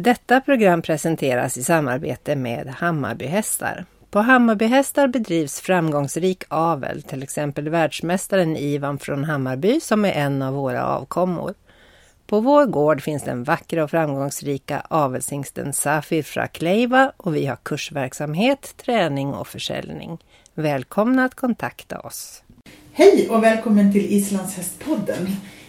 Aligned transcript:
Detta 0.00 0.40
program 0.40 0.82
presenteras 0.82 1.56
i 1.56 1.62
samarbete 1.62 2.36
med 2.36 2.68
Hammarbyhästar. 2.68 3.84
På 4.10 4.18
Hammarbyhästar 4.18 5.08
bedrivs 5.08 5.60
framgångsrik 5.60 6.44
avel, 6.48 7.02
till 7.02 7.22
exempel 7.22 7.68
världsmästaren 7.68 8.56
Ivan 8.56 8.98
från 8.98 9.24
Hammarby 9.24 9.80
som 9.80 10.04
är 10.04 10.12
en 10.12 10.42
av 10.42 10.54
våra 10.54 10.86
avkommor. 10.86 11.54
På 12.26 12.40
vår 12.40 12.66
gård 12.66 13.02
finns 13.02 13.22
den 13.22 13.44
vackra 13.44 13.84
och 13.84 13.90
framgångsrika 13.90 14.80
avelshingsten 14.80 15.72
Safir 15.72 16.22
Frakleiva 16.22 17.12
och 17.16 17.36
vi 17.36 17.46
har 17.46 17.56
kursverksamhet, 17.56 18.74
träning 18.76 19.34
och 19.34 19.48
försäljning. 19.48 20.18
Välkomna 20.54 21.24
att 21.24 21.34
kontakta 21.34 22.00
oss. 22.00 22.42
Hej 22.92 23.28
och 23.30 23.42
välkommen 23.42 23.92
till 23.92 24.12
Islandshästpodden. 24.12 25.26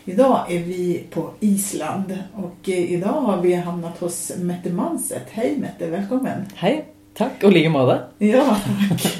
Idag 0.09 0.52
är 0.52 0.59
vi 0.59 1.04
på 1.09 1.30
Island 1.40 2.18
och 2.36 2.70
eh, 2.70 2.91
idag 2.91 3.22
har 3.22 3.41
vi 3.41 3.54
hamnat 3.54 3.99
hos 3.99 4.32
Mette 4.38 4.70
Manset. 4.70 5.27
Hej 5.32 5.58
Mette, 5.58 5.90
välkommen. 5.90 6.45
Hej, 6.55 6.85
tack 7.13 7.44
och 7.44 7.52
like 7.52 7.70
måte. 7.70 7.99
Ja, 8.18 8.58
tack. 8.90 9.18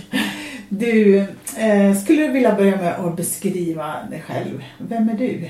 Du, 0.70 1.18
eh, 1.58 1.96
skulle 2.04 2.22
du 2.22 2.32
vilja 2.32 2.56
börja 2.56 2.76
med 2.78 3.00
att 3.00 3.16
beskriva 3.16 3.96
dig 4.10 4.22
själv? 4.22 4.64
Vem 4.78 5.10
är 5.10 5.14
du? 5.14 5.50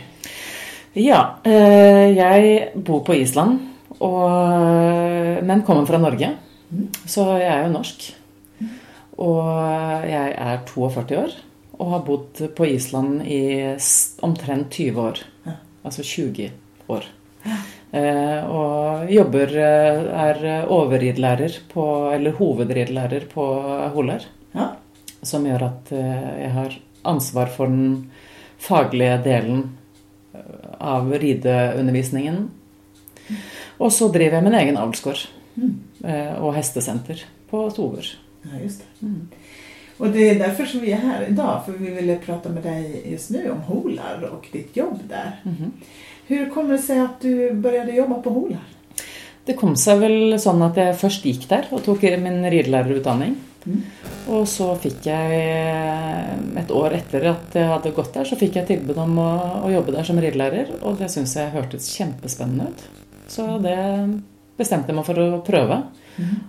Ja, 0.94 1.36
eh, 1.44 2.18
jeg 2.18 2.72
bor 2.76 3.00
på 3.00 3.16
Island, 3.16 3.60
och, 3.88 4.30
men 5.44 5.62
kommer 5.62 5.86
fra 5.86 5.98
Norge. 5.98 6.30
Så 7.06 7.38
jeg 7.38 7.48
er 7.48 7.64
jo 7.64 7.72
norsk. 7.72 8.16
Og 9.18 9.46
jeg 10.10 10.36
er 10.38 10.60
42 10.68 11.18
år 11.18 11.49
og 11.80 11.94
har 11.94 12.04
bodd 12.08 12.42
på 12.56 12.68
Island 12.68 13.24
i 13.24 13.42
omtrent 14.26 14.76
20 14.76 15.02
år. 15.02 15.22
Ja. 15.46 15.56
Altså 15.88 16.04
20 16.04 16.50
år. 16.92 17.08
Eh, 17.92 18.42
og 18.46 19.10
jobber 19.10 19.54
eh, 19.58 20.00
Er 20.22 20.68
overridelærer 20.70 21.56
på 21.72 21.84
Eller 22.14 22.36
hovedridelærer 22.38 23.26
på 23.32 23.46
Holar. 23.96 24.28
Ja, 24.54 24.68
Som 25.24 25.48
gjør 25.48 25.66
at 25.70 25.92
eh, 25.96 26.28
jeg 26.44 26.52
har 26.54 26.78
ansvar 27.10 27.50
for 27.56 27.72
den 27.72 28.12
faglige 28.60 29.18
delen 29.24 29.64
eh, 30.36 30.70
av 30.80 31.10
rideundervisningen. 31.10 32.50
Og 33.80 33.92
så 33.96 34.12
driver 34.12 34.38
jeg 34.38 34.46
min 34.50 34.60
egen 34.60 34.78
avlsgård 34.78 35.22
mm. 35.56 35.76
og 36.42 36.56
hestesenter 36.56 37.22
på 37.48 37.62
Tover. 37.72 38.08
ja 38.44 38.64
just 38.64 38.82
det. 38.82 39.12
Och 40.00 40.10
det 40.10 40.30
är 40.30 40.40
därför 40.40 40.66
som 40.66 40.80
vi 40.80 40.92
är 40.92 40.98
här 40.98 41.26
idag, 41.30 41.62
för 41.66 41.72
vi 41.72 41.92
ville 41.92 42.16
prata 42.16 42.50
med 42.50 42.64
dig 42.64 43.04
just 43.12 43.30
nu 43.30 43.52
om 43.52 43.62
Holar 43.62 44.30
och 44.34 44.48
ditt 44.52 44.78
jobb 44.78 45.00
där. 45.10 45.32
Hur 46.28 46.50
kommer 46.50 46.72
det 46.72 46.78
seg 46.80 47.00
at 47.00 47.22
du 47.22 47.54
började 47.54 47.92
jobba 47.92 48.22
på 48.22 48.30
Holar? 48.30 48.64
Det 49.46 49.56
kom 49.58 49.76
seg 49.76 50.00
vel 50.00 50.36
sånn 50.40 50.62
at 50.62 50.78
jeg 50.78 50.98
først 51.02 51.24
gikk 51.26 51.48
der 51.50 51.68
og 51.74 51.82
tok 51.84 52.04
min 52.22 52.44
ridelærerutdanning. 52.46 53.36
Og 54.30 54.48
så 54.48 54.70
fikk 54.80 55.10
jeg, 55.10 55.40
et 56.62 56.72
år 56.72 56.96
etter 57.00 57.26
at 57.34 57.58
jeg 57.58 57.68
hadde 57.68 57.92
gått 57.98 58.14
der, 58.14 58.30
så 58.30 58.38
fikk 58.40 58.60
jeg 58.60 58.70
tilbud 58.70 58.98
om 59.02 59.18
å, 59.20 59.32
å 59.66 59.72
jobbe 59.74 59.96
der 59.98 60.06
som 60.08 60.22
ridelærer. 60.22 60.70
Og 60.86 61.02
det 61.02 61.10
syns 61.12 61.36
jeg 61.36 61.52
hørtes 61.56 61.90
kjempespennende 61.98 62.70
ut. 62.70 62.86
Så 63.30 63.58
det 63.64 63.76
bestemte 64.60 64.96
meg 64.96 65.08
for 65.08 65.20
å 65.24 65.42
prøve. 65.46 65.82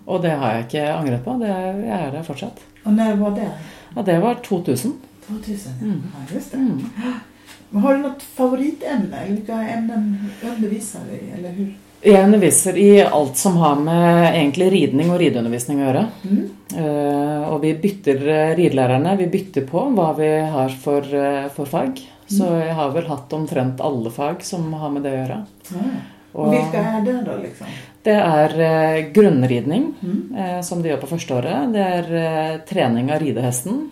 Og 0.06 0.22
det 0.25 0.34
har 0.41 0.56
jeg 0.56 0.66
ikke 0.66 0.86
angret 0.92 1.25
på. 1.25 1.36
Det, 1.41 1.50
jeg 1.86 1.97
er 1.97 2.11
der 2.14 2.27
fortsatt. 2.27 2.62
Og 2.84 2.94
når 2.97 3.19
var 3.20 3.36
det? 3.36 3.50
Ja, 3.94 4.05
det 4.06 4.19
var 4.22 4.41
2000. 4.47 4.97
2000, 5.28 6.02
ja 6.11 6.34
just 6.34 6.52
det. 6.52 6.58
Men 7.70 7.83
Har 7.83 7.94
du 7.94 8.00
något 8.02 8.25
Eller 8.39 9.27
hvilke 9.28 9.52
emner 9.52 10.17
underviser 10.42 11.01
du 11.07 11.14
i? 11.14 11.30
Eller 11.39 11.51
hur? 11.51 11.68
Jeg 12.02 12.24
underviser 12.24 12.79
i 12.80 13.02
alt 13.02 13.36
som 13.36 13.57
har 13.61 13.77
med 13.77 14.34
egentlig 14.34 14.70
ridning 14.73 15.11
og 15.13 15.20
rideundervisning 15.20 15.83
å 15.83 15.84
gjøre. 15.84 16.05
Mm. 16.24 16.46
Uh, 16.73 17.42
og 17.52 17.58
vi 17.61 17.74
bytter 17.77 18.23
eh, 18.24 18.52
ridelærerne. 18.57 19.13
Vi 19.20 19.27
bytter 19.29 19.67
på 19.68 19.83
hva 19.95 20.08
vi 20.17 20.30
har 20.55 20.73
for, 20.80 21.05
uh, 21.05 21.51
for 21.52 21.68
fag. 21.68 22.01
Så 22.30 22.48
jeg 22.57 22.73
har 22.79 22.95
vel 22.95 23.11
hatt 23.11 23.33
omtrent 23.36 23.83
alle 23.84 24.11
fag 24.14 24.40
som 24.46 24.73
har 24.80 24.95
med 24.95 25.05
det 25.05 25.13
å 25.13 25.20
gjøre. 25.20 25.39
Ja. 25.74 25.90
Och- 26.33 26.52
vilka 26.52 26.79
är 26.79 27.01
det 27.05 27.23
da? 27.27 27.36
liksom? 27.36 27.67
Det 28.02 28.14
er 28.17 28.61
eh, 28.61 29.11
grunnridning, 29.13 29.95
Mm. 30.02 30.35
eh, 30.39 30.61
som 30.63 30.83
de 30.83 30.89
gjør 30.89 31.01
på 31.02 31.07
første 31.11 31.35
året. 31.35 31.73
Det 31.73 31.80
er 31.80 32.14
eh, 32.14 32.58
trening 32.68 33.11
av 33.13 33.20
ridehesten. 33.20 33.91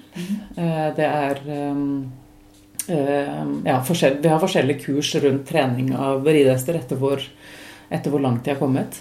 Eh, 0.56 0.94
det 0.97 1.04
er 1.04 1.41
eh, 1.47 1.77
eh, 2.88 3.44
ja, 3.65 3.82
Vi 4.22 4.28
har 4.28 4.41
forskjellige 4.41 4.81
kurs 4.84 5.15
rundt 5.22 5.47
trening 5.48 5.94
av 5.97 6.25
ridehester 6.27 6.75
etter 6.78 6.97
hvor, 6.97 7.21
etter 7.91 8.10
hvor 8.10 8.21
langt 8.25 8.44
de 8.44 8.50
har 8.54 8.59
kommet. 8.60 9.00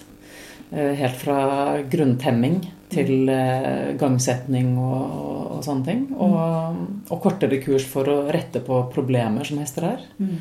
Eh, 0.71 0.93
helt 0.99 1.15
fra 1.15 1.77
grunntemming 1.89 2.59
til 2.91 3.29
eh, 3.29 3.93
gangsetning 3.99 4.77
og, 4.77 5.01
og, 5.21 5.51
og 5.57 5.63
sånne 5.63 5.85
ting. 5.85 6.05
Og, 6.19 6.77
og 7.09 7.21
kortere 7.23 7.61
kurs 7.63 7.85
for 7.87 8.03
å 8.11 8.19
rette 8.31 8.59
på 8.59 8.81
problemer 8.93 9.45
som 9.47 9.59
hester 9.63 9.83
er. 9.93 10.03
Mm. 10.19 10.37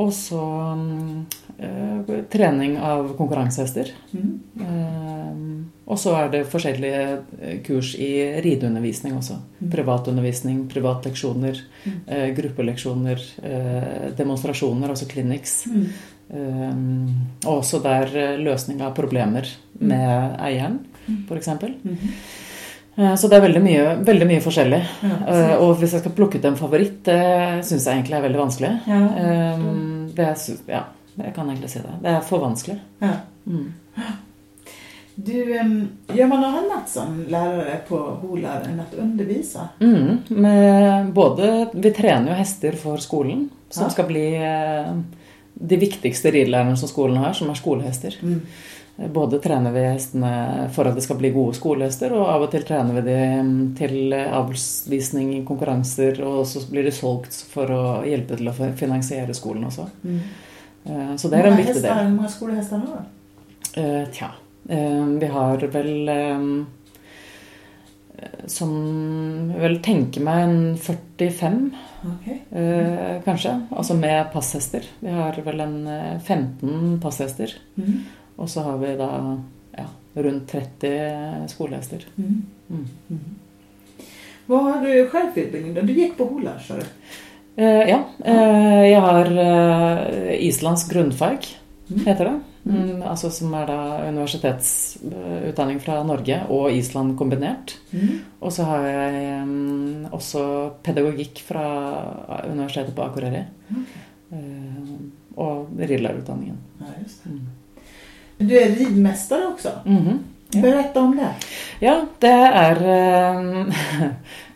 Og 0.00 0.12
så 0.16 0.40
mm, 0.78 1.24
eh, 1.58 2.12
trening 2.32 2.78
av 2.80 3.10
konkurransehester. 3.18 3.90
Mm. 4.12 4.30
Eh, 4.64 5.42
og 5.92 5.98
så 6.00 6.14
er 6.16 6.30
det 6.32 6.46
forskjellige 6.48 7.02
eh, 7.42 7.58
kurs 7.66 7.92
i 8.00 8.12
rideundervisning 8.44 9.18
også. 9.18 9.36
Privatundervisning, 9.72 10.64
privatleksjoner, 10.72 11.60
eh, 12.06 12.30
gruppeleksjoner, 12.38 13.26
eh, 13.44 14.06
demonstrasjoner, 14.16 14.94
altså 14.94 15.10
clinics. 15.10 15.66
Mm. 15.68 15.84
Eh, 16.32 16.80
og 17.44 17.58
også 17.58 17.82
der 17.84 18.38
løsning 18.40 18.80
av 18.80 18.96
problemer 18.96 19.50
med 19.82 20.40
eieren, 20.40 20.80
f.eks. 21.28 21.52
Eh, 21.52 22.08
Så 22.96 23.28
det 23.28 23.38
er 23.38 23.44
veldig 23.46 23.62
mye, 23.64 23.84
veldig 24.04 24.26
mye 24.28 24.40
forskjellig. 24.44 24.80
Ja, 25.02 25.14
Eh, 25.32 25.54
Og 25.64 25.78
hvis 25.80 25.92
jeg 25.92 26.00
skal 26.02 26.12
plukke 26.12 26.36
ut 26.38 26.44
en 26.44 26.56
favoritt, 26.56 26.98
det 27.04 27.64
syns 27.64 27.86
jeg 27.86 27.94
egentlig 28.02 28.18
er 28.18 28.26
veldig 28.28 28.40
vanskelig. 28.42 28.72
Ja. 28.86 28.98
Eh, 29.16 29.62
Det 30.14 30.26
er, 30.26 30.58
ja, 30.68 30.82
jeg 31.24 31.34
kan 31.34 31.48
egentlig 31.48 31.70
si 31.70 31.78
det. 31.80 31.94
Det 32.02 32.10
er 32.10 32.20
for 32.20 32.38
vanskelig. 32.44 32.78
Ja. 33.00 33.14
Mm. 33.46 33.72
Du, 35.14 35.32
gör 36.12 36.26
man 36.26 36.40
noe 36.40 36.58
annet 36.58 36.88
som 36.88 37.18
lærere 37.28 37.78
på 37.88 37.98
Holar 38.22 38.62
enn 38.68 38.78
å 38.80 38.86
undervise? 39.02 39.66
Mm, 39.80 40.22
med 40.30 41.10
både, 41.12 41.68
vi 41.74 41.90
trener 41.92 42.32
jo 42.32 42.38
hester 42.38 42.72
for 42.80 42.96
skolen, 42.98 43.50
som 43.70 43.84
Ja. 43.84 43.90
skal 43.90 44.06
bli 44.08 44.34
eh, 44.36 44.92
de 45.54 45.76
viktigste 45.76 46.32
ridelærerne 46.32 46.76
som 46.76 46.88
skolen 46.88 47.16
har, 47.20 47.32
som 47.34 47.50
er 47.50 47.54
skolehester. 47.60 48.16
Mm. 48.22 48.40
Både 48.96 49.38
trener 49.40 49.72
vi 49.72 49.80
hestene 49.88 50.68
for 50.74 50.86
at 50.86 50.94
det 50.94 51.02
skal 51.02 51.16
bli 51.18 51.30
gode 51.32 51.56
skolehester, 51.56 52.12
og 52.12 52.26
av 52.28 52.42
og 52.44 52.50
til 52.52 52.62
trener 52.68 52.98
vi 52.98 53.02
dem 53.06 53.48
til 53.78 54.12
avlsvisning, 54.12 55.30
konkurranser, 55.48 56.20
og 56.28 56.44
så 56.46 56.60
blir 56.70 56.84
de 56.86 56.92
solgt 56.94 57.32
for 57.50 57.72
å 57.72 57.82
hjelpe 58.06 58.36
til 58.36 58.48
å 58.52 58.54
finansiere 58.76 59.34
skolen 59.34 59.64
også. 59.70 59.88
Mm. 60.04 60.20
Eh, 60.84 61.16
Så 61.16 61.30
det 61.32 61.40
er 61.40 61.48
en 61.50 61.56
viktig 61.56 61.80
del. 61.80 61.88
Hvor 61.88 62.14
mange 62.18 62.30
skolehester 62.36 62.76
har 62.84 62.86
du? 63.00 63.80
Eh, 63.80 64.04
Tja. 64.12 64.30
eh, 64.68 65.04
Vi 65.24 65.26
har 65.26 65.56
vel 65.72 66.08
eh, 66.08 66.46
Som 68.46 68.72
vel 69.58 69.78
tenker 69.82 70.20
meg 70.22 70.42
en 70.44 70.76
45, 70.76 71.72
okay. 72.12 72.36
eh, 72.52 73.20
kanskje. 73.24 73.54
Altså 73.72 73.94
med 73.98 74.28
passhester. 74.32 74.84
Vi 75.00 75.10
har 75.10 75.32
vel 75.46 75.60
en 75.64 75.86
eh, 75.88 76.18
15 76.20 77.00
passhester. 77.02 77.54
Mm. 77.78 78.02
Og 78.36 78.50
så 78.50 78.64
har 78.66 78.78
vi 78.80 78.94
da 78.96 79.10
ja, 79.76 79.86
rundt 80.14 80.48
30 80.50 81.48
skolehester. 81.52 82.06
Mm. 82.16 82.42
Mm. 82.68 83.20
Hva 84.46 84.62
har 84.62 84.86
du 84.86 85.08
själv 85.08 85.32
för? 85.34 85.82
Du 85.82 85.92
gikk 85.92 86.16
på 86.16 86.24
Hola, 86.24 86.58
sa 86.58 86.74
du? 86.74 86.86
Eh, 87.56 87.88
ja. 87.88 88.04
Eh, 88.24 88.84
jeg 88.90 89.00
har 89.00 89.30
eh, 89.38 90.46
Islands 90.46 90.88
grunnfag, 90.88 91.46
heter 92.06 92.24
det. 92.24 92.40
Mm, 92.64 93.02
altså 93.02 93.30
Som 93.30 93.54
er 93.58 93.66
da 93.66 93.78
universitetsutdanning 94.06 95.80
fra 95.82 95.98
Norge 96.06 96.38
og 96.54 96.70
Island 96.72 97.16
kombinert. 97.18 97.74
Mm. 97.90 98.20
Og 98.40 98.52
så 98.54 98.66
har 98.68 98.86
jeg 98.86 99.40
mm, 99.46 100.12
også 100.14 100.44
pedagogikk 100.86 101.42
fra 101.46 101.64
universitetet 102.46 102.94
på 102.94 103.06
Akureyri. 103.06 103.42
Eh, 104.32 104.94
og 105.36 105.72
ridelærerutdanningen. 105.78 106.60
Ja, 106.80 106.94
just 107.02 107.24
det. 107.24 107.34
Mm. 107.34 107.61
Du 108.42 108.58
är 108.60 108.68
ridmästare 108.68 109.46
också. 109.46 109.70
Ja. 109.84 110.62
Berätta 110.62 111.00
om 111.00 111.16
det. 111.16 111.34
Ja, 111.78 111.94
det 112.18 112.28
er 112.28 112.80
eh, 112.84 113.38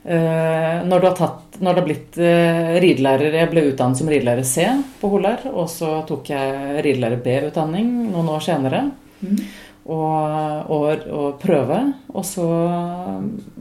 eh, 0.15 0.87
når, 0.87 1.01
du 1.01 1.07
har 1.07 1.15
tatt, 1.17 1.57
når 1.59 1.73
du 1.73 1.81
har 1.81 1.87
blitt 1.87 2.19
eh, 2.21 2.75
ridelærer 2.85 3.39
Jeg 3.41 3.51
ble 3.53 3.65
utdannet 3.71 4.01
som 4.01 4.11
ridelærer 4.13 4.45
C 4.45 4.67
på 5.01 5.11
Holar, 5.15 5.47
og 5.53 5.71
så 5.73 6.03
tok 6.09 6.29
jeg 6.35 6.83
ridelærer 6.85 7.23
B-utdanning 7.25 7.95
noen 8.11 8.29
år 8.35 8.45
senere. 8.45 8.83
Mm. 9.23 9.41
Og, 9.87 10.71
og, 10.75 11.07
og 11.15 11.41
prøve. 11.41 11.79
Og 12.13 12.25
så, 12.27 12.45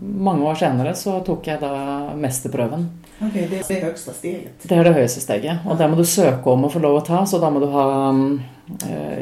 mange 0.01 0.50
år 0.50 0.60
senere, 0.60 0.95
så 0.98 1.19
tok 1.24 1.48
jeg 1.54 1.62
da 1.63 1.72
mesterprøven. 2.19 2.88
Ok, 3.22 3.38
det 3.38 3.62
er 3.62 3.69
det 3.69 3.80
høyeste 3.86 4.16
steget. 4.18 4.66
Det 4.66 4.75
er 4.75 4.89
det 4.89 4.95
høyeste 4.98 5.24
steget. 5.24 5.63
Og 5.69 5.80
det 5.80 5.88
må 5.88 5.95
du 5.95 6.04
søke 6.04 6.51
om 6.51 6.68
å 6.68 6.74
få 6.74 6.83
lov 6.83 7.00
å 7.00 7.06
ta, 7.06 7.22
så 7.30 7.39
da 7.39 7.54
må 7.54 7.63
du 7.63 7.69
ha 7.72 7.86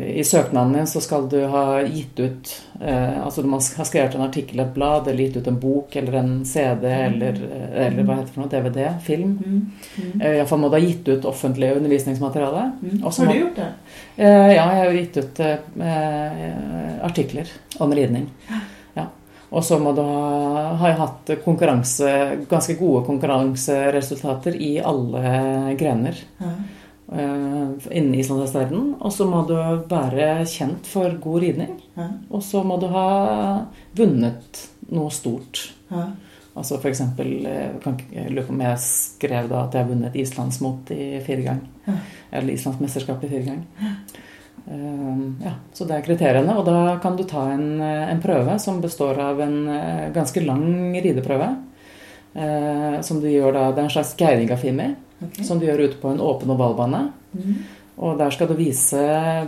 I 0.07 0.23
søknaden 0.23 0.73
din 0.73 0.87
så 0.87 1.01
skal 1.01 1.25
du 1.29 1.41
ha 1.51 1.81
gitt 1.81 2.19
ut 2.19 2.51
Altså 2.79 3.41
du 3.43 3.49
må 3.51 3.57
ha 3.59 3.85
skrevet 3.85 4.15
en 4.15 4.23
artikkel 4.23 4.61
i 4.61 4.63
et 4.63 4.71
blad, 4.75 5.07
eller 5.07 5.25
gitt 5.25 5.35
ut 5.35 5.47
en 5.51 5.57
bok 5.59 5.95
eller 5.99 6.13
en 6.19 6.31
CD 6.47 6.85
eller, 6.87 7.41
eller 7.75 8.07
hva 8.07 8.15
heter 8.21 8.29
det 8.29 8.35
for 8.35 8.43
noe, 8.43 8.51
DVD, 8.53 8.85
film. 9.03 9.33
Mm. 9.39 9.57
Mm. 9.97 10.21
Iallfall 10.29 10.61
må 10.63 10.69
du 10.71 10.77
ha 10.77 10.83
gitt 10.83 11.09
ut 11.11 11.27
offentlig 11.27 11.73
undervisningsmateriale. 11.75 12.63
Mm. 12.83 13.01
Har 13.03 13.33
du 13.33 13.39
gjort 13.39 13.59
det? 13.59 13.67
Ja, 14.15 14.29
jeg 14.53 14.63
har 14.79 14.95
gitt 14.99 15.19
ut 15.19 15.41
artikler 17.09 17.51
om 17.83 17.95
ridning. 17.99 18.29
Ja. 18.93 19.07
Og 19.49 19.63
så 19.65 19.79
må 19.81 19.89
du 19.97 20.03
ha, 20.05 20.67
ha 20.77 20.91
hatt 20.99 21.31
ganske 21.41 22.75
gode 22.77 23.01
konkurranseresultater 23.09 24.55
i 24.55 24.75
alle 24.85 25.73
grener. 25.79 26.21
Ja 26.37 26.53
innen 27.13 28.15
islandshestverden. 28.15 28.95
Og 28.99 29.13
så 29.13 29.27
må 29.29 29.43
du 29.47 29.55
være 29.89 30.45
kjent 30.49 30.87
for 30.89 31.13
god 31.21 31.45
ridning. 31.45 31.77
Ja. 31.97 32.09
Og 32.33 32.43
så 32.45 32.63
må 32.65 32.79
du 32.81 32.87
ha 32.93 33.07
vunnet 33.97 34.63
noe 34.93 35.13
stort. 35.13 35.67
Ja. 35.91 36.09
Altså 36.53 36.77
for 36.77 36.91
eksempel 36.91 37.47
eh, 37.49 37.93
Jeg 38.13 38.29
lurer 38.29 38.45
på 38.45 38.53
om 38.53 38.61
jeg 38.61 38.81
skrev 38.83 39.47
da 39.49 39.63
at 39.63 39.73
jeg 39.73 39.85
har 39.85 39.89
vunnet 39.89 40.17
islandsmot 40.21 40.91
i 40.93 41.17
fire 41.25 41.47
gang. 41.47 41.63
Ja. 41.87 41.97
Eller 42.39 42.53
islandsmesterskap 42.53 43.23
i 43.25 43.31
fire 43.31 43.47
gang. 43.47 43.63
Uh, 44.63 45.33
ja, 45.43 45.57
så 45.75 45.83
det 45.83 45.97
er 45.97 46.05
kriteriene. 46.05 46.53
Og 46.55 46.65
da 46.65 46.95
kan 47.03 47.17
du 47.19 47.25
ta 47.27 47.49
en, 47.51 47.81
en 47.81 48.21
prøve 48.23 48.55
som 48.63 48.81
består 48.81 49.19
av 49.19 49.41
en 49.43 49.57
ganske 50.15 50.45
lang 50.45 50.93
rideprøve. 51.03 51.49
Som 53.05 53.19
du 53.21 53.27
gjør 53.29 53.51
da, 53.53 53.67
Det 53.69 53.81
er 53.83 53.85
en 53.85 53.91
slags 53.93 54.15
geirigafimi 54.17 54.87
okay. 55.27 55.45
som 55.47 55.59
du 55.59 55.67
gjør 55.67 55.87
ute 55.87 56.01
på 56.01 56.11
en 56.11 56.21
åpen 56.23 56.53
ovalbane. 56.53 57.07
Mm. 57.33 57.55
Og 58.03 58.17
der 58.17 58.33
skal 58.33 58.49
du 58.49 58.55
vise 58.57 59.01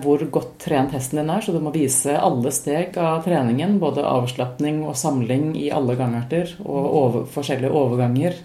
hvor 0.04 0.22
godt 0.34 0.60
trent 0.62 0.94
hesten 0.94 1.20
din 1.22 1.32
er, 1.34 1.42
så 1.42 1.54
du 1.54 1.62
må 1.64 1.74
vise 1.74 2.14
alle 2.14 2.52
steg 2.54 2.98
av 3.02 3.24
treningen. 3.26 3.80
Både 3.82 4.06
avslapning 4.06 4.84
og 4.86 4.98
samling 5.00 5.56
i 5.58 5.72
alle 5.74 5.98
gangarter 5.98 6.54
og 6.62 6.84
over, 6.86 7.26
forskjellige 7.34 7.74
overganger. 7.74 8.38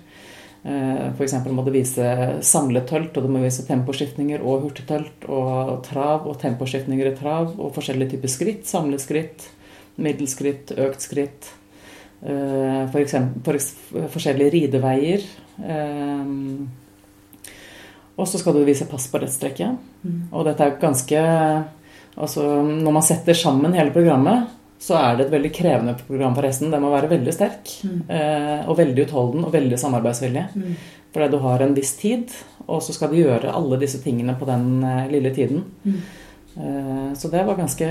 Eh, 0.63 1.07
F.eks. 1.13 1.37
må 1.53 1.65
du 1.65 1.73
vise 1.73 2.09
samlet 2.45 2.89
tølt, 2.89 3.17
og 3.17 3.25
du 3.27 3.33
må 3.33 3.45
vise 3.45 3.65
temposkiftninger 3.69 4.41
og 4.41 4.67
hurtigtølt. 4.67 5.29
Og 5.29 5.79
trav 5.87 6.29
og 6.29 6.41
temposkiftninger 6.41 7.13
i 7.13 7.17
trav 7.21 7.55
og 7.59 7.73
forskjellige 7.77 8.17
typer 8.17 8.33
skritt. 8.33 8.69
Samlet 8.69 9.05
skritt, 9.05 9.49
middelskritt, 10.01 10.73
økt 10.81 11.05
skritt. 11.05 11.53
Eh, 12.25 12.85
for 12.89 13.01
eksempel, 13.05 13.61
for 13.61 14.13
forskjellige 14.17 14.57
rideveier. 14.57 15.29
Og 18.21 18.29
så 18.29 18.41
skal 18.41 18.57
du 18.57 18.65
vise 18.67 18.89
pass 18.89 19.09
på 19.09 19.21
rettstrekket. 19.23 19.81
Mm. 20.05 20.17
Og 20.31 20.45
dette 20.49 20.67
er 20.67 20.81
ganske 20.81 21.27
Altså, 22.21 22.43
når 22.67 22.93
man 22.93 23.05
setter 23.07 23.37
sammen 23.39 23.73
hele 23.73 23.95
programmet, 23.95 24.51
så 24.81 24.97
er 24.97 25.17
det 25.17 25.27
et 25.27 25.35
veldig 25.35 25.51
krevende 25.55 25.93
program 26.07 26.35
for 26.37 26.45
hesten. 26.49 26.73
Den 26.73 26.83
må 26.83 26.93
være 26.93 27.11
veldig 27.13 27.33
sterk 27.37 27.69
mm. 27.85 27.99
eh, 28.17 28.63
og 28.65 28.79
veldig 28.81 29.05
utholden 29.07 29.45
og 29.45 29.53
veldig 29.53 29.79
samarbeidsvillig. 29.79 30.43
Mm. 30.57 30.73
Fordi 31.15 31.29
du 31.33 31.39
har 31.45 31.65
en 31.65 31.77
viss 31.77 31.93
tid, 32.01 32.33
og 32.67 32.81
så 32.85 32.95
skal 32.97 33.13
du 33.13 33.21
gjøre 33.21 33.53
alle 33.53 33.79
disse 33.81 34.01
tingene 34.03 34.35
på 34.41 34.49
den 34.49 34.83
eh, 34.87 35.07
lille 35.13 35.33
tiden. 35.37 35.63
Mm. 35.85 36.01
Eh, 36.57 37.07
så 37.21 37.31
det 37.33 37.45
var 37.47 37.61
ganske, 37.61 37.89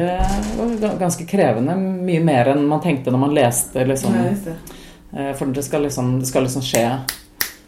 ganske, 0.99 1.29
krevende. 1.29 1.77
Mye 1.79 2.25
mer 2.25 2.51
enn 2.55 2.65
man 2.69 2.81
tenkte 2.83 3.13
når 3.13 3.23
man 3.27 3.37
leste, 3.37 3.85
liksom. 3.87 4.19
For 5.09 5.49
det 5.49 5.63
skal 5.65 5.87
liksom, 5.87 6.19
det 6.21 6.27
skal 6.29 6.45
liksom 6.45 6.61
skje 6.61 6.83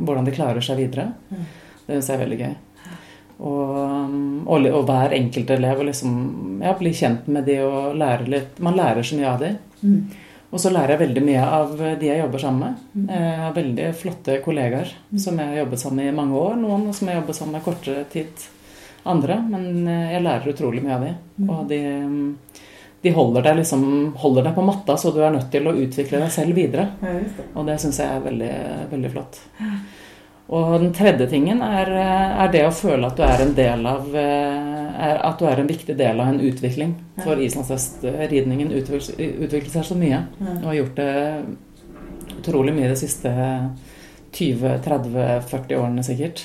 hvordan 0.06 0.30
de 0.30 0.38
klarer 0.38 0.62
seg 0.64 0.84
videre. 0.84 1.10
Ja. 1.34 1.42
Det 1.82 1.96
syns 1.98 2.12
jeg 2.12 2.20
er 2.20 2.22
veldig 2.22 2.42
gøy. 2.44 2.54
Og, 3.42 3.78
og, 4.46 4.66
og 4.70 4.84
hver 4.86 5.16
enkelt 5.16 5.50
elev 5.50 5.82
liksom, 5.88 6.12
ja, 6.62 6.76
bli 6.78 6.94
kjent 6.94 7.26
med 7.26 7.50
de 7.50 7.58
og 7.66 7.96
lære 7.98 8.28
litt 8.30 8.60
Man 8.62 8.76
lærer 8.78 9.02
så 9.02 9.18
mye 9.18 9.32
av 9.32 9.42
de. 9.42 9.56
Mm. 9.82 10.28
Og 10.52 10.60
så 10.60 10.68
lærer 10.72 10.94
jeg 10.94 11.02
veldig 11.06 11.22
mye 11.24 11.44
av 11.48 11.70
de 12.00 12.08
jeg 12.10 12.20
jobber 12.20 12.42
sammen 12.42 12.64
med. 12.66 12.80
Mm. 12.92 13.06
Jeg 13.08 13.36
har 13.40 13.54
veldig 13.56 13.86
flotte 13.96 14.34
kollegaer 14.44 14.90
mm. 15.08 15.20
som 15.24 15.38
jeg 15.40 15.48
har 15.48 15.62
jobbet 15.62 15.80
sammen 15.80 16.02
med 16.02 16.10
i 16.10 16.16
mange 16.18 16.42
år. 16.42 16.58
Noen 16.60 16.90
som 16.92 17.08
jeg 17.08 17.16
har 17.16 17.22
jobbet 17.22 17.38
sammen 17.38 17.56
med 17.56 17.64
kortere 17.64 18.04
tid 18.12 18.44
andre. 19.08 19.38
Men 19.48 19.88
eh, 19.88 20.12
jeg 20.12 20.26
lærer 20.26 20.52
utrolig 20.52 20.84
mye 20.84 20.98
av 20.98 21.06
dem. 21.06 21.16
Mm. 21.38 21.48
Og 21.54 21.64
de, 21.72 21.80
de 23.06 23.14
holder, 23.16 23.46
deg 23.48 23.62
liksom, 23.62 23.86
holder 24.20 24.48
deg 24.48 24.58
på 24.58 24.66
matta, 24.66 24.98
så 25.00 25.14
du 25.14 25.22
er 25.22 25.32
nødt 25.34 25.48
til 25.54 25.66
å 25.66 25.74
utvikle 25.86 26.20
deg 26.20 26.36
selv 26.36 26.60
videre. 26.60 26.86
Og 27.56 27.66
det 27.68 27.80
syns 27.82 28.02
jeg 28.02 28.12
er 28.12 28.26
veldig, 28.28 28.52
veldig 28.92 29.14
flott. 29.16 29.40
Og 30.52 30.80
den 30.82 30.90
tredje 30.92 31.28
tingen 31.30 31.62
er, 31.64 31.88
er, 31.88 32.48
det 32.52 32.64
å 32.66 32.74
føle 32.74 33.08
at 33.08 33.16
du 33.16 33.22
er 33.24 33.44
en 33.44 33.54
del 33.56 33.86
av 33.88 34.08
er 34.16 35.20
At 35.22 35.38
du 35.38 35.46
er 35.48 35.62
en 35.62 35.70
viktig 35.70 35.94
del 35.96 36.20
av 36.20 36.32
en 36.32 36.40
utvikling. 36.42 36.96
For 37.22 37.40
islandshestridningen 37.40 38.74
utvikler 38.74 39.70
seg 39.70 39.86
så 39.86 39.96
mye. 39.98 40.24
Og 40.42 40.66
har 40.68 40.78
gjort 40.80 40.98
det 40.98 41.12
utrolig 42.42 42.74
mye 42.76 42.90
de 42.90 42.98
siste 42.98 43.32
20-30-40 44.32 45.76
årene 45.78 46.04
sikkert. 46.06 46.44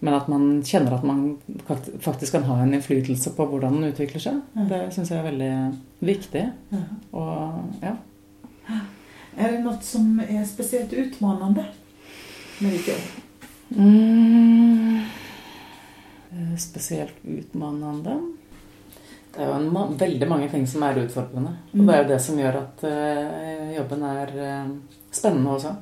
Men 0.00 0.14
at 0.14 0.28
man 0.30 0.60
kjenner 0.62 0.94
at 0.94 1.06
man 1.06 1.38
faktisk 2.00 2.36
kan 2.36 2.46
ha 2.46 2.60
en 2.62 2.74
innflytelse 2.76 3.32
på 3.36 3.46
hvordan 3.50 3.80
den 3.80 3.90
utvikler 3.90 4.22
seg, 4.22 4.42
det 4.70 4.84
syns 4.94 5.10
jeg 5.10 5.18
er 5.18 5.26
veldig 5.26 5.52
viktig. 6.06 6.44
Og 7.18 7.82
ja. 7.82 7.96
Er 9.38 9.54
det 9.54 9.62
noe 9.64 9.78
som 9.82 10.18
er 10.22 10.44
spesielt 10.46 10.94
utmanende 10.94 11.66
med 12.60 12.76
ditt 12.76 12.92
jobb? 12.92 13.27
Mm. 13.76 15.02
Eh, 16.32 16.56
spesielt 16.56 17.14
utmanende. 17.24 18.16
Det 19.34 19.44
er 19.44 19.50
jo 19.50 19.58
en, 19.58 19.98
veldig 19.98 20.28
mange 20.28 20.48
ting 20.50 20.64
som 20.66 20.82
er 20.86 21.02
utfordrende. 21.02 21.52
Og 21.74 21.84
det 21.84 21.94
er 21.94 22.02
jo 22.02 22.08
det 22.08 22.20
som 22.24 22.38
gjør 22.40 22.56
at 22.62 22.82
uh, 22.88 23.68
jobben 23.76 24.02
er 24.08 24.32
uh, 24.34 24.72
spennende 25.14 25.52
også. 25.54 25.74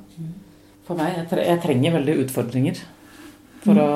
For 0.87 0.99
meg 0.99 1.15
jeg, 1.15 1.29
jeg, 1.47 1.61
trenger 1.63 1.95
veldig 1.97 2.17
utfordringer. 2.25 2.83
For 3.63 3.81
å 3.81 3.87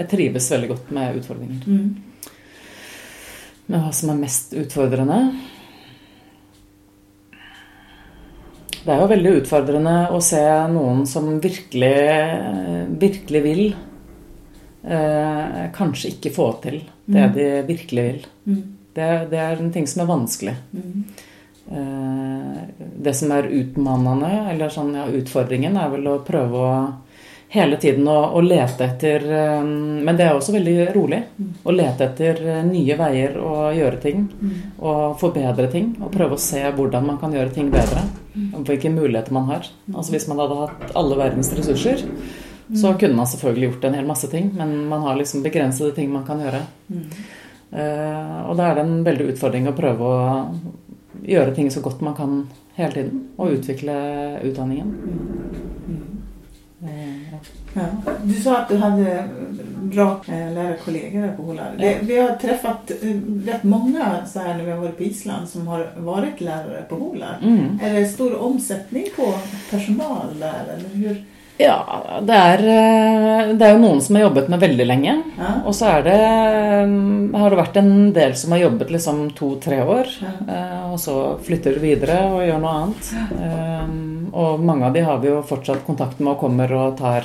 Jeg 0.00 0.10
trives 0.10 0.50
veldig 0.52 0.72
godt 0.72 0.90
med 0.96 1.20
utfordringer. 1.20 1.62
Mm. 1.68 2.34
Men 3.68 3.84
hva 3.84 3.92
som 3.94 4.10
er 4.12 4.20
mest 4.24 4.56
utfordrende 4.56 5.20
Det 8.88 8.94
er 8.94 9.02
jo 9.02 9.08
veldig 9.10 9.32
utfordrende 9.42 9.94
å 10.16 10.18
se 10.24 10.40
noen 10.72 11.02
som 11.04 11.26
virkelig, 11.44 11.96
virkelig 13.02 13.42
vil, 13.44 13.64
eh, 14.82 15.58
kanskje 15.76 16.14
ikke 16.14 16.32
få 16.32 16.46
til 16.62 16.78
det 17.04 17.26
Mm. 17.26 17.34
de 17.34 17.62
virkelig 17.68 18.04
vil. 18.06 18.26
Mm. 18.46 18.62
Det, 18.94 19.30
det 19.30 19.38
er 19.38 19.60
en 19.60 19.70
ting 19.72 19.86
som 19.86 20.02
er 20.02 20.14
vanskelig. 20.14 20.54
Mm. 20.72 21.04
Eh, 21.70 22.62
det 22.96 23.14
som 23.14 23.30
er 23.32 23.50
utmannende, 23.52 24.50
eller 24.54 24.72
sånn, 24.72 24.94
ja, 24.94 25.04
utfordringen, 25.04 25.76
er 25.76 25.90
vel 25.90 26.08
å 26.08 26.24
prøve 26.24 26.54
å 26.56 26.72
hele 27.48 27.76
tiden 27.80 28.08
å, 28.08 28.16
å 28.36 28.40
lete 28.44 28.84
etter 28.84 29.24
eh, 29.24 29.62
Men 29.64 30.16
det 30.16 30.26
er 30.26 30.36
også 30.36 30.54
veldig 30.56 30.94
rolig. 30.94 31.22
Mm. 31.38 31.52
Å 31.64 31.74
lete 31.74 32.08
etter 32.08 32.42
eh, 32.46 32.62
nye 32.64 32.96
veier 32.98 33.36
å 33.40 33.68
gjøre 33.76 34.00
ting. 34.00 34.24
Mm. 34.40 34.56
Og 34.80 35.18
forbedre 35.20 35.68
ting. 35.72 35.94
Og 36.00 36.12
prøve 36.14 36.36
å 36.36 36.42
se 36.42 36.62
hvordan 36.76 37.06
man 37.06 37.20
kan 37.20 37.32
gjøre 37.36 37.54
ting 37.54 37.70
bedre. 37.72 38.04
Hvilke 38.66 38.90
muligheter 38.92 39.34
man 39.34 39.48
har. 39.50 39.68
Altså 39.94 40.14
Hvis 40.14 40.28
man 40.30 40.40
hadde 40.42 40.60
hatt 40.62 40.94
alle 40.98 41.18
verdens 41.18 41.52
ressurser, 41.56 42.04
så 42.76 42.92
kunne 43.00 43.16
man 43.16 43.26
selvfølgelig 43.26 43.70
gjort 43.70 43.84
en 43.88 43.96
hel 43.96 44.08
masse 44.08 44.28
ting. 44.32 44.50
Men 44.56 44.74
man 44.88 45.04
har 45.06 45.16
liksom 45.16 45.42
begrensede 45.42 45.94
ting 45.96 46.12
man 46.12 46.26
kan 46.26 46.42
gjøre. 46.42 46.62
Mm. 46.88 47.04
Eh, 47.70 48.36
og 48.48 48.56
da 48.56 48.68
er 48.68 48.78
det 48.78 48.84
en 48.86 49.02
veldig 49.06 49.30
utfordring 49.32 49.68
å 49.68 49.76
prøve 49.76 50.08
å 50.08 50.20
gjøre 51.28 51.54
ting 51.56 51.70
så 51.72 51.82
godt 51.84 52.04
man 52.04 52.16
kan 52.16 52.38
hele 52.78 52.92
tiden. 52.94 53.24
Og 53.38 53.58
utvikle 53.58 53.96
utdanningen. 54.44 54.94
Eh, 57.78 57.94
ja. 58.06 58.16
Du 58.24 58.34
sa 58.42 58.56
at 58.62 58.72
du 58.72 58.76
hadde 58.82 59.16
bra 59.88 60.08
lærerkolleger 60.28 61.30
på 61.36 61.48
Holar. 61.48 61.78
Ja. 61.78 61.94
vi 62.02 62.18
har 62.18 62.34
truffet 62.42 62.92
rett 63.46 63.64
mange 63.64 63.88
många 63.88 64.26
så 64.26 64.44
her 64.44 64.58
når 64.58 64.64
vi 64.64 64.70
har 64.70 64.82
vært 64.82 64.98
på 64.98 65.08
Island 65.08 65.48
som 65.48 65.66
har 65.72 65.88
vært 65.96 66.42
lærere 66.44 66.84
på 66.90 66.98
Holar. 67.00 67.40
Mm. 67.42 67.78
Er 67.80 67.98
det 67.98 68.06
stor 68.12 68.36
omsetning 68.42 69.10
på 69.16 69.32
personal 69.70 70.34
der, 70.40 70.62
eller 70.76 70.94
hur? 70.94 71.18
ja, 71.58 72.20
det 72.22 72.34
er, 72.38 72.60
eh, 72.70 73.48
det 73.58 73.66
er 73.66 73.72
jo 73.74 73.80
noen 73.82 74.00
som 74.02 74.14
har 74.14 74.28
jobbet 74.28 74.50
med 74.52 74.60
veldig 74.62 74.84
lenge. 74.86 75.14
Ja. 75.38 75.48
Og 75.66 75.74
så 75.74 75.90
det, 76.06 76.14
eh, 76.14 76.92
har 77.40 77.50
det 77.50 77.58
vært 77.58 77.80
en 77.80 78.12
del 78.14 78.36
som 78.38 78.52
har 78.54 78.62
jobbet 78.62 78.92
liksom 78.94 79.24
to-tre 79.34 79.80
år. 79.82 80.06
Ja. 80.22 80.34
eh, 80.54 80.92
Og 80.92 81.00
så 81.00 81.38
flytter 81.42 81.74
de 81.74 81.80
videre 81.80 82.20
og 82.30 82.46
gjør 82.46 82.60
noe 82.62 82.76
annet. 82.82 83.10
Ja. 83.40 83.82
Og 84.32 84.60
mange 84.60 84.86
av 84.86 84.92
de 84.92 85.00
har 85.00 85.18
vi 85.18 85.28
jo 85.28 85.42
fortsatt 85.42 85.84
kontakt 85.86 86.20
med 86.20 86.32
og 86.34 86.40
kommer 86.40 86.72
og 86.72 86.96
tar 86.98 87.24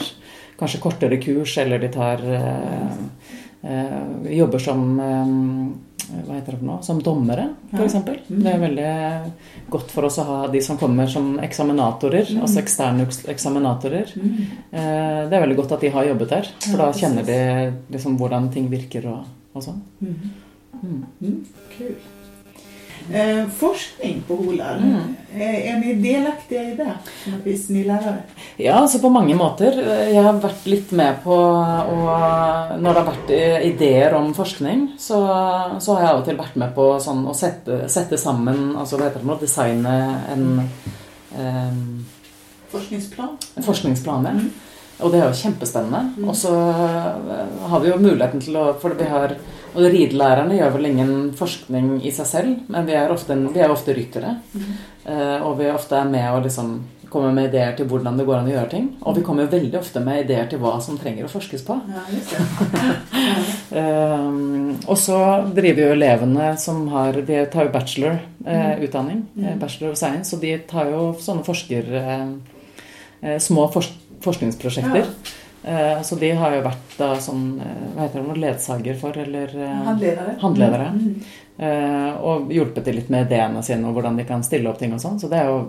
kanskje 0.63 0.81
kortere 0.83 1.19
kurs, 1.21 1.57
eller 1.61 1.79
de 1.83 1.89
tar 1.93 2.23
eh, 2.23 2.93
eh, 3.63 4.37
Jobber 4.39 4.59
som 4.63 4.85
eh, 4.99 5.33
hva 6.13 6.35
heter 6.35 6.51
det 6.53 6.59
for 6.59 6.67
noe? 6.67 6.81
Som 6.83 6.97
dommere, 7.01 7.45
f.eks. 7.71 7.93
Mm. 8.03 8.41
Det 8.43 8.51
er 8.51 8.59
veldig 8.61 8.89
godt 9.71 9.93
for 9.95 10.05
oss 10.09 10.17
å 10.19 10.25
ha 10.27 10.39
de 10.51 10.59
som 10.61 10.77
kommer 10.77 11.07
som 11.09 11.37
eksaminatorer, 11.41 12.27
Mm. 12.33 12.41
altså 12.43 12.59
eksterne 12.59 13.05
eksaminatorer. 13.31 14.11
Mm. 14.19 14.33
Eh, 14.71 15.21
Det 15.29 15.37
er 15.37 15.43
veldig 15.45 15.55
godt 15.61 15.71
at 15.77 15.81
de 15.87 15.89
har 15.95 16.05
jobbet 16.11 16.29
der, 16.35 16.49
for 16.67 16.77
da 16.83 16.91
kjenner 16.93 17.25
de 17.25 17.39
liksom 17.95 18.17
hvordan 18.19 18.51
ting 18.53 18.67
virker 18.69 19.07
og, 19.13 19.23
og 19.55 19.63
sånn. 19.63 19.79
Mm. 20.03 20.33
Mm. 20.83 21.45
Eh, 23.11 23.47
forskning 23.57 24.23
på 24.27 24.35
Holar. 24.35 24.77
Mm. 24.77 25.15
Eh, 25.35 25.73
är 25.75 25.79
ni 25.79 25.93
delaktiga 25.93 26.63
i 26.63 26.75
det? 26.75 26.93
Hvis 27.43 27.69
ni 27.69 27.83
lærer? 27.83 28.21
Ja, 28.57 28.73
altså 28.73 28.99
på 28.99 29.09
mange 29.09 29.35
måter. 29.35 29.75
Jeg 30.07 30.23
har 30.23 30.39
vært 30.39 30.65
litt 30.69 30.91
med 30.95 31.19
på 31.23 31.35
å 31.35 31.97
Når 32.79 32.87
det 32.87 33.01
har 33.01 33.07
vært 33.09 33.33
eh, 33.35 33.67
ideer 33.67 34.13
om 34.15 34.33
forskning, 34.33 34.87
så, 34.99 35.19
så 35.79 35.95
har 35.95 36.01
jeg 36.05 36.09
av 36.13 36.21
og 36.21 36.27
til 36.29 36.37
vært 36.39 36.55
med 36.55 36.75
på 36.75 36.87
sånn 37.03 37.25
å 37.27 37.33
sette, 37.35 37.83
sette 37.91 38.17
sammen 38.17 38.75
Altså 38.77 38.97
hva 38.97 39.09
heter 39.09 39.23
det 39.23 39.29
nå? 39.29 39.39
Designe 39.41 39.95
en, 40.33 40.45
em, 41.39 42.05
Forskningsplan? 42.71 43.35
en 43.57 43.63
forskningsplan. 43.63 44.29
ja. 44.29 44.37
Mm. 44.37 44.51
Og 45.01 45.11
det 45.11 45.19
er 45.19 45.27
jo 45.27 45.41
kjempespennende. 45.41 46.01
Mm. 46.17 46.29
Og 46.29 46.37
så 46.37 46.53
eh, 46.53 47.67
har 47.71 47.83
vi 47.83 47.89
jo 47.89 47.99
muligheten 48.01 48.43
til 48.43 48.57
å 48.59 48.69
For 48.81 48.95
vi 48.99 49.09
har 49.09 49.35
Og 49.73 49.87
ridelærerne 49.89 50.59
gjør 50.59 50.75
vel 50.75 50.91
ingen 50.91 51.13
forskning 51.33 51.95
i 52.05 52.11
seg 52.13 52.27
selv, 52.29 52.57
men 52.69 52.85
vi 52.85 52.93
er 52.93 53.09
ofte, 53.09 53.33
vi 53.33 53.61
er 53.63 53.71
ofte 53.73 53.95
ryttere. 53.97 54.35
Mm. 54.53 54.67
Eh, 55.09 55.39
og 55.41 55.57
vi 55.57 55.71
ofte 55.73 55.97
er 55.97 56.11
med 56.11 56.27
og 56.29 56.43
liksom 56.45 56.75
kommer 57.13 57.33
med 57.33 57.51
ideer 57.51 57.75
til 57.77 57.85
hvordan 57.89 58.17
det 58.17 58.25
går 58.25 58.39
an 58.39 58.47
å 58.49 58.53
gjøre 58.55 58.71
ting. 58.71 58.85
Og 59.05 59.17
vi 59.17 59.23
kommer 59.25 59.49
veldig 59.51 59.77
ofte 59.77 60.01
med 60.03 60.23
ideer 60.23 60.47
til 60.49 60.61
hva 60.63 60.73
som 60.81 60.97
trenger 60.97 61.27
å 61.27 61.31
forskes 61.31 61.65
på. 61.67 61.77
Ja, 61.93 62.05
um. 63.77 64.71
Og 64.91 64.97
så 64.97 65.19
driver 65.53 65.83
jo 65.83 65.91
elevene 65.93 66.53
som 66.59 66.87
har 66.93 67.19
De 67.27 67.43
tar 67.53 67.67
jo 67.67 67.75
bachelorutdanning, 67.75 69.21
Mm. 69.33 69.45
eh, 69.45 69.55
bachelor 69.61 69.91
of 69.91 69.97
science, 69.97 70.33
og 70.35 70.41
de 70.41 70.57
tar 70.69 70.89
jo 70.93 71.13
sånne 71.19 71.45
forsker... 71.45 71.93
Eh, 72.03 73.37
små 73.39 73.69
fors 73.71 73.87
forskningsprosjekter. 74.23 75.05
Eh, 75.63 76.01
så 76.01 76.15
de 76.19 76.31
har 76.35 76.55
jo 76.57 76.63
vært 76.65 76.95
da 76.99 77.13
sånn 77.23 77.43
eh, 77.63 77.83
Hva 77.95 78.03
heter 78.03 78.25
det? 78.25 78.39
Ledsager 78.43 78.97
for, 78.99 79.15
eller 79.17 79.53
eh, 79.55 79.77
Handledare. 79.87 80.33
Handledere. 80.41 80.87
Mm. 80.97 81.13
Eh, 81.63 82.09
og 82.19 82.51
hjulpet 82.51 82.89
dem 82.89 82.97
litt 82.97 83.11
med 83.13 83.29
ideene 83.29 83.61
sine 83.63 83.87
og 83.87 83.95
hvordan 83.95 84.19
de 84.19 84.25
kan 84.27 84.43
stille 84.43 84.67
opp 84.67 84.81
ting 84.81 84.91
og 84.95 84.99
sånn. 84.99 85.21
Så 85.21 85.29
det 85.31 85.39
er 85.39 85.51
jo 85.53 85.61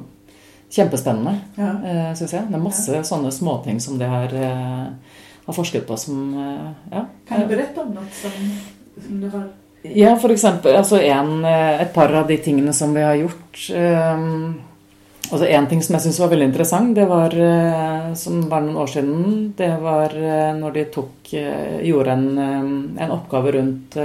kjempespennende, 0.75 1.37
Ja. 1.61 1.71
syns 2.19 2.33
jeg. 2.35 2.49
Det 2.51 2.59
er 2.59 2.65
masse 2.65 3.03
sånne 3.07 3.31
småting 3.31 3.79
som 3.85 3.99
de 4.01 4.09
har, 4.11 4.33
har 5.45 5.55
forsket 5.55 5.87
på 5.87 5.95
som 6.01 6.33
ja. 6.91 7.05
Kan 7.29 7.45
du 7.45 7.53
berette 7.53 7.85
om 7.85 7.93
noe 7.95 8.09
som, 8.11 8.49
som 8.99 9.21
du 9.21 9.29
har 9.31 9.45
Ja, 9.85 10.17
eksempel 10.17 10.75
altså 10.75 10.99
en, 11.05 11.45
et 11.45 11.93
par 11.95 12.11
av 12.17 12.27
de 12.27 12.41
tingene 12.43 12.73
som 12.75 12.97
vi 12.97 13.05
har 13.05 13.15
gjort. 13.21 13.69
eh, 13.71 14.27
altså 15.31 15.47
En 15.47 15.67
ting 15.71 15.83
som 15.83 15.97
jeg 15.97 16.05
syns 16.07 16.21
var 16.21 16.31
veldig 16.33 16.49
interessant, 16.51 16.95
det 16.97 17.07
var 17.11 17.35
eh, 17.39 18.13
som 18.19 18.45
var 18.51 18.65
noen 18.65 18.79
år 18.83 18.93
siden, 18.93 19.19
det 19.57 19.73
var 19.83 20.15
eh, 20.19 20.53
når 20.59 20.77
de 20.77 20.85
tok, 20.95 21.33
eh, 21.39 21.81
gjorde 21.89 22.17
en, 22.17 22.27
en 22.99 23.15
oppgave 23.15 23.53
rundt 23.59 23.99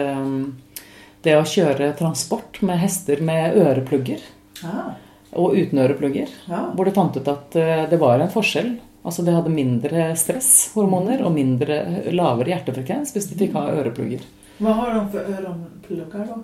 det 1.21 1.35
å 1.35 1.43
kjøre 1.43 1.91
transport 1.99 2.61
med 2.63 2.79
hester 2.79 3.19
med 3.25 3.57
øreplugger 3.59 4.21
ah, 4.63 4.93
og 5.35 5.57
uten 5.57 5.81
øreplugger. 5.83 6.29
ja. 6.47 6.61
Hvor 6.75 6.88
de 6.88 6.93
fant 6.95 7.17
ut 7.19 7.27
at 7.27 7.57
det 7.91 7.99
var 7.99 8.23
en 8.23 8.31
forskjell. 8.31 8.77
Altså 9.03 9.23
De 9.23 9.33
hadde 9.35 9.51
mindre 9.51 10.09
stresshormoner 10.19 11.21
og 11.25 11.33
mindre, 11.35 11.79
lavere 12.11 12.53
hjertefrekvens 12.53 13.13
hvis 13.15 13.27
de 13.31 13.38
fikk 13.39 13.55
ha 13.59 13.67
øreplugger. 13.81 14.23
Hva 14.59 14.73
har 14.75 14.95
de 14.95 15.03
for 15.13 15.35
øreplugger? 15.35 16.39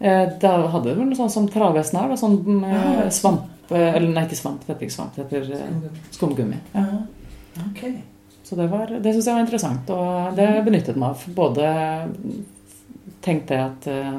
Eh, 0.00 0.26
Da 0.40 0.52
hadde 0.68 0.90
de 0.90 0.98
vel 0.98 1.08
noe 1.08 1.18
sånt 1.18 1.32
som 1.32 1.48
travhesten 1.48 2.00
har. 2.00 2.12
da, 2.12 2.18
Sånn 2.20 2.64
eh, 2.68 3.08
svamp 3.14 3.48
Eller 3.70 4.08
nei, 4.12 4.24
ikke 4.26 4.36
svamp. 4.36 4.60
Det 4.66 4.74
heter 4.74 4.86
ikke 4.86 4.94
svamp. 4.98 5.14
Det 5.16 5.24
heter 5.24 5.52
eh, 5.54 6.00
skumgummi. 6.10 6.56
Ja. 6.74 6.84
Okej. 7.70 7.94
Så 8.44 8.56
det, 8.56 8.66
var- 8.68 8.98
det 9.00 9.12
syns 9.14 9.26
jeg 9.26 9.34
var 9.34 9.40
interessant, 9.46 9.90
og 9.90 10.36
det 10.36 10.48
benyttet 10.66 10.96
meg 10.96 11.08
av. 11.14 11.22
Både 11.34 11.68
tenkte 13.24 13.54
jeg 13.56 13.64
at 13.70 13.86
eh, 13.90 14.16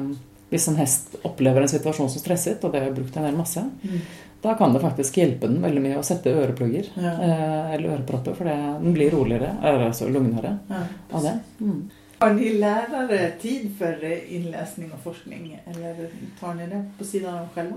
hvis 0.50 0.68
en 0.70 0.78
hest 0.80 1.16
opplever 1.26 1.62
en 1.62 1.70
situasjon 1.70 2.10
som 2.10 2.22
stresset, 2.22 2.62
og 2.64 2.72
det 2.72 2.80
har 2.82 2.88
jeg 2.90 2.96
brukt 3.00 3.16
en 3.20 3.28
hel 3.28 3.36
masse, 3.38 3.62
Mm. 3.82 4.00
da 4.42 4.54
kan 4.54 4.72
det 4.74 4.80
faktisk 4.82 5.16
hjelpe 5.18 5.48
den 5.48 5.62
veldig 5.62 5.82
mye 5.82 5.98
å 5.98 6.04
sette 6.06 6.30
øreplugger. 6.34 6.90
Ja. 6.96 7.12
eh, 7.22 7.74
Eller 7.74 7.96
ørepropper, 7.96 8.34
for 8.34 8.44
det, 8.44 8.56
den 8.82 8.94
blir 8.94 9.10
roligere, 9.10 9.56
eller 9.62 9.86
altså 9.88 10.08
lugnere 10.08 10.58
Ja. 10.70 10.82
av 11.12 11.22
det. 11.22 11.38
Mm. 11.60 11.90
Har 12.20 12.32
ni 12.34 12.48
lærere 12.58 13.32
tid 13.40 13.70
for 13.78 13.94
innlesning 14.04 14.90
og 14.92 14.98
forskning 15.04 15.58
eller 15.66 16.08
tar 16.40 16.54
ni 16.54 16.66
det 16.66 16.84
på 16.98 17.04
siden 17.04 17.28
av 17.34 17.48
själva? 17.54 17.76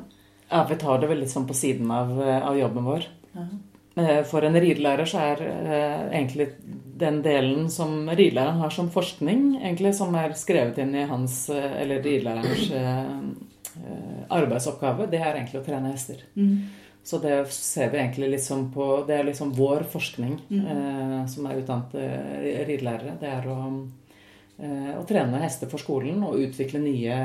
Ja, 0.51 0.65
vi 0.69 0.75
tar 0.81 0.99
det 0.99 1.07
vel 1.11 1.19
litt 1.23 1.29
sånn 1.33 1.47
på 1.47 1.53
siden 1.57 1.91
av, 1.91 2.13
eh, 2.21 2.47
av 2.47 2.57
jobben 2.57 2.83
vår. 2.87 3.05
Ja. 3.35 3.45
Eh, 4.01 4.23
For 4.23 4.41
en 4.47 4.53
ridelærer 4.55 5.05
så 5.05 5.19
er 5.19 5.41
eh, 5.45 6.09
egentlig 6.19 6.49
den 6.99 7.21
delen 7.21 7.69
som 7.69 8.07
ridelæreren 8.09 8.59
har 8.59 8.69
som 8.69 8.89
forskning, 8.89 9.61
egentlig 9.61 9.93
som 9.95 10.15
er 10.15 10.33
skrevet 10.35 10.77
inn 10.79 10.95
i 10.95 11.05
hans, 11.07 11.49
eller 11.49 12.01
ridelærerens 12.03 12.71
arbeidsoppgave, 14.29 15.07
det 15.09 15.21
er 15.21 15.35
egentlig 15.37 15.61
å 15.61 15.65
trene 15.65 15.93
hester. 15.93 16.23
Mm. 16.35 16.65
Så 17.03 17.21
det 17.23 17.37
ser 17.55 17.89
vi 17.93 17.97
egentlig 18.01 18.27
liksom 18.33 18.65
på 18.73 19.05
Det 19.07 19.15
er 19.15 19.23
liksom 19.23 19.53
vår 19.55 19.85
forskning 19.89 20.39
Mm. 20.49 20.65
eh, 20.67 21.25
som 21.27 21.45
er 21.45 21.61
utdannet 21.61 21.95
eh, 21.95 22.65
ridelærere. 22.67 23.17
Det 23.19 23.29
er 23.29 23.47
å, 23.47 23.87
eh, 24.59 24.91
å 24.99 25.05
trene 25.07 25.39
hester 25.41 25.67
for 25.69 25.79
skolen 25.79 26.21
og 26.23 26.35
utvikle 26.35 26.79
nye 26.83 27.15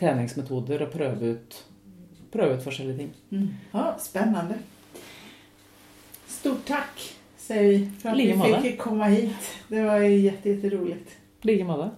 treningsmetoder 0.00 0.82
og 0.82 0.90
prøve 0.92 1.34
ut, 1.36 1.62
prøve 2.34 2.58
ut 2.58 2.64
forskjellige 2.66 2.98
ting. 2.98 3.10
Mm. 3.30 3.50
Ja, 3.72 3.88
Spennende. 4.02 4.60
Stort 6.28 6.64
takk, 6.68 7.04
sier 7.40 7.68
vi 7.68 7.76
for 8.02 8.12
at 8.12 8.18
like 8.18 8.38
vi 8.42 8.62
fikk 8.68 8.80
komme 8.82 9.10
hit. 9.12 9.52
Det 9.68 9.84
var 9.86 10.02
ju 10.02 10.16
jätte, 10.18 10.50
jätteroligt. 10.50 11.14
I 11.42 11.52
like 11.52 11.64
måte. 11.64 11.90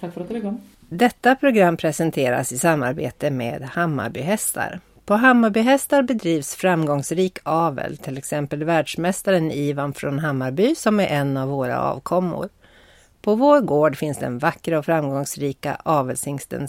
Takk 0.00 0.12
for 0.14 0.26
at 0.26 0.32
dere 0.32 0.42
kom. 0.44 0.58
Detta 0.88 1.34
program 1.34 1.76
presenteras 1.76 2.52
i 2.52 2.58
samarbete 2.58 3.30
med 3.30 3.62
Hammarbyhästar. 3.62 4.80
På 5.06 5.14
Hammarbyhästar 5.14 6.02
bedrivs 6.02 6.54
framgångsrik 6.54 7.38
avel, 7.42 7.96
till 7.96 8.18
exempel 8.18 8.64
världsmästaren 8.64 9.50
Ivan 9.50 9.92
från 9.94 10.18
Hammarby 10.18 10.74
som 10.74 11.00
är 11.00 11.06
en 11.06 11.36
av 11.36 11.48
våra 11.48 11.80
avkommor. 11.80 12.48
På 13.26 13.34
vår 13.34 13.60
gård 13.60 13.96
finns 13.96 14.18
den 14.18 14.38
vackra 14.38 14.78
och 14.78 14.84
framgångsrika 14.84 15.74
avelshingsten 15.74 16.68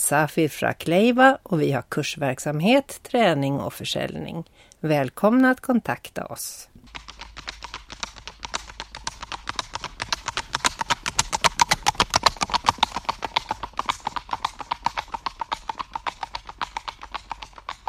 fra 0.50 0.74
Kleiva 0.74 1.38
och 1.44 1.62
vi 1.62 1.72
har 1.72 1.82
kursverksamhet, 1.82 3.00
träning 3.04 3.60
och 3.60 3.74
försäljning. 3.74 4.44
Välkomna 4.80 5.52
att 5.52 5.62
kontakta 5.62 6.26
oss! 6.26 6.70